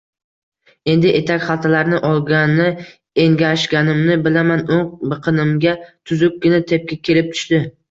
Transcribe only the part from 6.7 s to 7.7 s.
tepki kelib tushdi.